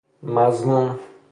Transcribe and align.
مذموم 0.23 0.95